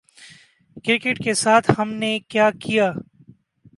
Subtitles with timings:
[0.85, 2.91] Cricket کے ساتھ ہم نے کیا کیا؟